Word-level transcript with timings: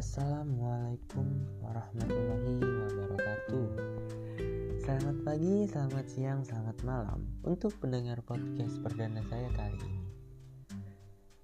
Assalamualaikum 0.00 1.28
warahmatullahi 1.60 2.56
wabarakatuh. 2.56 3.68
Selamat 4.80 5.16
pagi, 5.28 5.68
selamat 5.68 6.06
siang, 6.08 6.40
selamat 6.40 6.80
malam 6.88 7.28
untuk 7.44 7.76
pendengar 7.84 8.16
podcast 8.24 8.80
perdana 8.80 9.20
saya 9.28 9.52
kali 9.52 9.76
ini. 9.76 10.00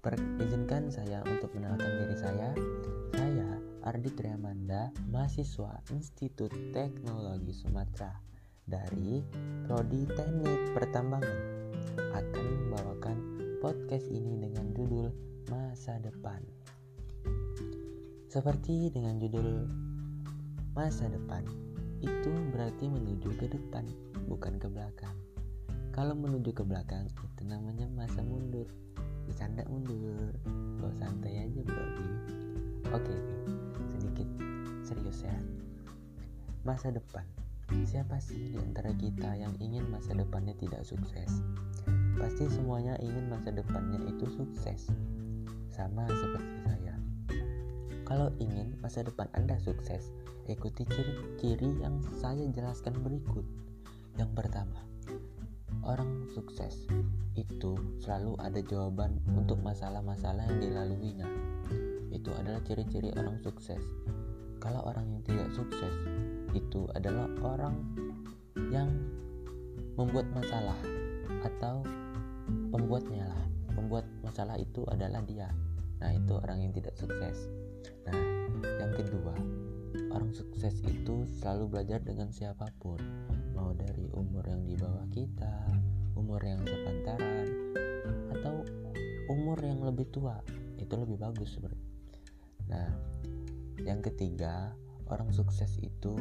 Perizinkan 0.01 0.89
saya 0.89 1.21
untuk 1.29 1.53
mengenalkan 1.53 2.01
diri 2.01 2.17
saya. 2.17 2.49
Saya 3.13 3.61
Ardi 3.85 4.09
Triamanda, 4.17 4.89
mahasiswa 5.05 5.77
Institut 5.93 6.49
Teknologi 6.73 7.53
Sumatera 7.53 8.09
dari 8.65 9.21
Prodi 9.69 10.09
Teknik 10.17 10.73
Pertambangan 10.73 11.39
akan 12.09 12.45
membawakan 12.65 13.17
podcast 13.61 14.09
ini 14.09 14.33
dengan 14.41 14.73
judul 14.73 15.13
Masa 15.45 16.01
Depan. 16.01 16.56
Seperti 18.27 18.91
dengan 18.91 19.23
judul 19.23 19.71
Masa 20.75 21.07
Depan, 21.07 21.47
itu 22.03 22.31
berarti 22.51 22.91
menuju 22.91 23.31
ke 23.39 23.47
depan, 23.47 23.87
bukan 24.27 24.59
ke 24.59 24.67
belakang. 24.67 25.15
Kalau 25.95 26.11
menuju 26.11 26.51
ke 26.51 26.59
belakang 26.67 27.07
itu 27.07 27.41
namanya 27.47 27.87
masa 27.87 28.19
mundur. 28.19 28.67
Bercanda 29.23 29.63
mundur. 29.71 30.35
Bawa 30.75 30.91
santai 30.99 31.47
aja, 31.47 31.59
Bro. 31.63 31.85
Oke, 32.91 33.15
sedikit 33.95 34.27
serius 34.83 35.23
ya. 35.23 35.33
Masa 36.67 36.91
depan. 36.91 37.23
Siapa 37.87 38.19
sih 38.19 38.51
di 38.51 38.59
antara 38.59 38.91
kita 38.91 39.39
yang 39.39 39.55
ingin 39.63 39.87
masa 39.87 40.11
depannya 40.11 40.51
tidak 40.59 40.83
sukses? 40.83 41.39
Pasti 42.19 42.43
semuanya 42.51 42.99
ingin 42.99 43.31
masa 43.31 43.55
depannya 43.55 44.03
itu 44.03 44.27
sukses. 44.35 44.91
Sama 45.71 46.03
seperti. 46.11 46.56
Kalau 48.07 48.31
ingin 48.39 48.79
masa 48.79 49.03
depan 49.03 49.27
Anda 49.35 49.59
sukses, 49.59 50.15
ikuti 50.47 50.87
ciri-ciri 50.87 51.83
yang 51.83 51.99
saya 52.15 52.47
jelaskan 52.55 52.95
berikut. 53.03 53.43
Yang 54.15 54.31
pertama, 54.31 54.79
orang 55.83 56.23
sukses 56.31 56.87
itu 57.35 57.75
selalu 57.99 58.39
ada 58.39 58.63
jawaban 58.63 59.19
untuk 59.35 59.59
masalah-masalah 59.59 60.47
yang 60.47 60.59
dilaluinya. 60.63 61.27
Itu 62.07 62.31
adalah 62.31 62.63
ciri-ciri 62.63 63.11
orang 63.11 63.43
sukses. 63.43 63.83
Kalau 64.63 64.87
orang 64.87 65.11
yang 65.11 65.21
tidak 65.27 65.51
sukses 65.51 65.91
itu 66.55 66.87
adalah 66.95 67.27
orang 67.43 67.75
yang 68.71 68.87
membuat 69.99 70.31
masalah 70.31 70.79
atau 71.43 71.83
pembuatnya 72.71 73.35
lah. 73.35 73.43
Pembuat 73.75 74.07
masalah 74.23 74.55
itu 74.55 74.87
adalah 74.87 75.19
dia. 75.27 75.51
Nah, 75.99 76.15
itu 76.15 76.39
orang 76.39 76.63
yang 76.63 76.71
tidak 76.71 76.95
sukses. 76.95 77.51
Nah, 78.07 78.19
yang 78.81 78.93
kedua, 78.95 79.35
orang 80.13 80.31
sukses 80.33 80.79
itu 80.87 81.27
selalu 81.39 81.77
belajar 81.77 81.99
dengan 82.03 82.31
siapa 82.31 82.67
pun, 82.81 82.99
mau 83.53 83.71
dari 83.73 84.07
umur 84.13 84.43
yang 84.47 84.63
di 84.65 84.75
bawah 84.77 85.07
kita, 85.11 85.67
umur 86.15 86.41
yang 86.43 86.61
sepantaran, 86.63 87.47
atau 88.37 88.65
umur 89.31 89.59
yang 89.61 89.83
lebih 89.83 90.07
tua. 90.09 90.39
Itu 90.77 90.95
lebih 90.95 91.19
bagus 91.19 91.57
sebenarnya. 91.57 91.87
Nah, 92.67 92.89
yang 93.83 94.03
ketiga, 94.03 94.75
orang 95.07 95.31
sukses 95.31 95.79
itu 95.79 96.15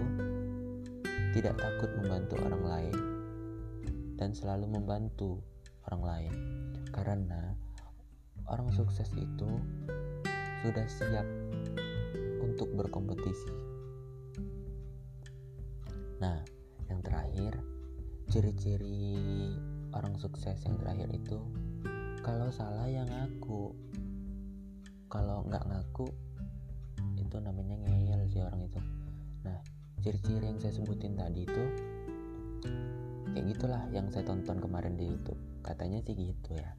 tidak 1.34 1.58
takut 1.60 1.90
membantu 2.00 2.40
orang 2.46 2.64
lain 2.64 2.96
dan 4.16 4.32
selalu 4.32 4.72
membantu 4.72 5.44
orang 5.90 6.02
lain 6.02 6.34
karena 6.90 7.52
orang 8.48 8.72
sukses 8.72 9.10
itu 9.12 9.50
sudah 10.64 10.86
siap 10.88 11.26
untuk 12.56 12.72
berkompetisi. 12.72 13.52
Nah, 16.24 16.40
yang 16.88 17.04
terakhir, 17.04 17.60
ciri-ciri 18.32 19.12
orang 19.92 20.16
sukses 20.16 20.56
yang 20.64 20.80
terakhir 20.80 21.12
itu 21.12 21.36
kalau 22.24 22.48
salah 22.48 22.88
yang 22.88 23.04
ngaku. 23.12 23.76
Kalau 25.12 25.44
nggak 25.44 25.68
ngaku 25.68 26.08
itu 27.20 27.36
namanya 27.44 27.76
ngeyel 27.84 28.24
sih 28.32 28.40
orang 28.40 28.64
itu. 28.64 28.80
Nah, 29.44 29.60
ciri-ciri 30.00 30.48
yang 30.48 30.56
saya 30.56 30.80
sebutin 30.80 31.12
tadi 31.12 31.44
itu 31.44 31.64
kayak 33.36 33.46
gitulah 33.52 33.84
yang 33.92 34.08
saya 34.08 34.24
tonton 34.24 34.64
kemarin 34.64 34.96
di 34.96 35.12
YouTube. 35.12 35.38
Katanya 35.60 36.00
sih 36.00 36.16
gitu 36.16 36.56
ya. 36.56 36.72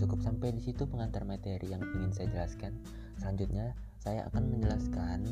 Cukup 0.00 0.24
sampai 0.24 0.56
di 0.56 0.64
situ 0.64 0.88
pengantar 0.88 1.28
materi 1.28 1.68
yang 1.68 1.84
ingin 1.84 2.10
saya 2.10 2.28
jelaskan. 2.32 2.72
Selanjutnya, 3.20 3.76
saya 4.00 4.24
akan 4.32 4.56
menjelaskan 4.56 5.28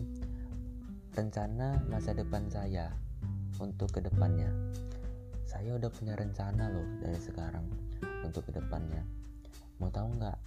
rencana 1.12 1.80
masa 1.92 2.16
depan 2.16 2.48
saya 2.48 2.92
untuk 3.60 3.92
ke 3.92 4.00
depannya. 4.00 4.48
Saya 5.44 5.76
udah 5.76 5.92
punya 5.92 6.16
rencana 6.16 6.72
loh 6.72 6.88
dari 7.04 7.20
sekarang 7.20 7.68
untuk 8.24 8.48
ke 8.48 8.56
depannya. 8.56 9.04
Mau 9.80 9.92
tahu 9.92 10.08
nggak? 10.16 10.38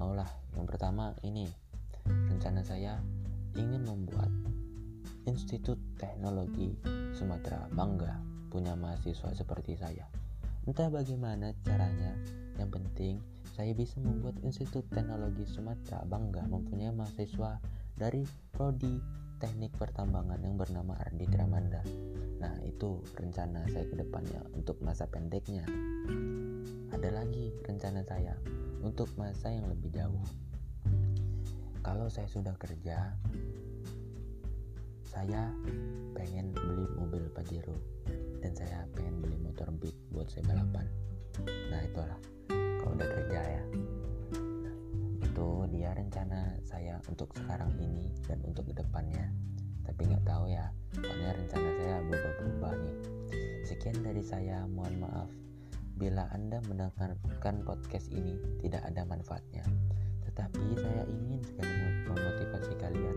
Maulah. 0.00 0.30
Yang 0.54 0.66
pertama 0.70 1.12
ini 1.26 1.50
rencana 2.06 2.62
saya 2.62 2.96
ingin 3.58 3.84
membuat 3.84 4.30
Institut 5.24 5.80
Teknologi 5.96 6.76
Sumatera 7.16 7.68
bangga 7.72 8.16
punya 8.52 8.76
mahasiswa 8.78 9.34
seperti 9.34 9.74
saya. 9.74 10.06
Entah 10.64 10.88
bagaimana 10.88 11.52
caranya, 11.60 12.16
yang 12.56 12.72
penting 12.72 13.20
saya 13.52 13.76
bisa 13.76 14.00
membuat 14.00 14.40
Institut 14.40 14.88
Teknologi 14.88 15.44
Sumatera 15.44 16.08
bangga 16.08 16.40
mempunyai 16.48 16.88
mahasiswa 16.88 17.60
dari 17.92 18.24
prodi 18.48 18.96
teknik 19.36 19.76
pertambangan 19.76 20.40
yang 20.40 20.56
bernama 20.56 20.96
Ardi 21.04 21.28
Tramanda. 21.28 21.84
Nah, 22.40 22.56
itu 22.64 23.04
rencana 23.12 23.68
saya 23.68 23.84
ke 23.84 23.92
depannya 23.92 24.40
untuk 24.56 24.80
masa 24.80 25.04
pendeknya. 25.04 25.68
Ada 26.96 27.12
lagi 27.12 27.52
rencana 27.60 28.00
saya 28.00 28.32
untuk 28.80 29.12
masa 29.20 29.52
yang 29.52 29.68
lebih 29.68 29.92
jauh. 29.92 30.24
Kalau 31.84 32.08
saya 32.08 32.24
sudah 32.32 32.56
kerja, 32.56 33.12
saya 35.04 35.52
pengen 36.16 36.56
beli 36.56 36.88
mobil 36.96 37.28
Pajero 37.36 37.76
dan 38.44 38.52
saya 38.52 38.84
pengen 38.92 39.24
beli 39.24 39.40
motor 39.40 39.72
Beat 39.80 39.96
buat 40.12 40.28
saya 40.28 40.44
balapan. 40.44 40.84
Nah 41.72 41.80
itulah. 41.80 42.20
Kalau 42.52 42.92
udah 42.92 43.08
kerja 43.08 43.40
ya. 43.40 43.62
Nah, 44.36 44.74
itu 45.24 45.48
dia 45.72 45.96
rencana 45.96 46.52
saya 46.60 47.00
untuk 47.08 47.32
sekarang 47.32 47.72
ini 47.80 48.12
dan 48.28 48.44
untuk 48.44 48.68
ke 48.68 48.76
depannya. 48.76 49.32
Tapi 49.88 50.12
nggak 50.12 50.28
tahu 50.28 50.52
ya. 50.52 50.68
Soalnya 50.92 51.32
rencana 51.40 51.68
saya 51.80 51.96
berubah-ubah 52.04 52.74
nih. 52.84 52.96
Sekian 53.64 54.04
dari 54.04 54.20
saya. 54.20 54.68
Mohon 54.68 55.08
maaf. 55.08 55.30
Bila 55.96 56.28
anda 56.36 56.60
mendengarkan 56.68 57.64
podcast 57.64 58.12
ini 58.12 58.36
tidak 58.60 58.84
ada 58.84 59.08
manfaatnya. 59.08 59.64
Tetapi 60.28 60.76
saya 60.76 61.08
ingin 61.08 61.40
sekali 61.40 61.72
memotivasi 62.12 62.76
kalian 62.76 63.16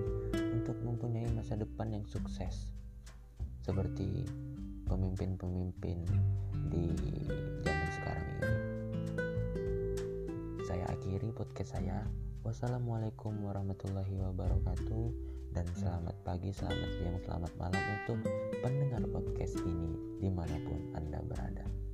untuk 0.56 0.80
mempunyai 0.80 1.28
masa 1.36 1.60
depan 1.60 1.92
yang 1.92 2.08
sukses. 2.08 2.72
Seperti 3.68 4.24
pemimpin-pemimpin 4.88 6.00
di 6.72 6.86
zaman 7.62 7.90
sekarang 7.94 8.28
ini. 8.28 8.56
Saya 10.64 10.86
akhiri 10.92 11.30
podcast 11.36 11.76
saya. 11.76 12.08
Wassalamualaikum 12.48 13.44
warahmatullahi 13.44 14.16
wabarakatuh 14.24 15.06
dan 15.52 15.68
selamat 15.76 16.16
pagi, 16.24 16.56
selamat 16.56 16.90
siang, 16.96 17.20
selamat 17.20 17.52
malam 17.60 17.84
untuk 18.00 18.24
pendengar 18.64 19.04
podcast 19.12 19.60
ini 19.68 19.92
di 20.24 20.30
mana 20.32 20.56
pun 20.64 20.80
Anda 20.96 21.20
berada. 21.28 21.87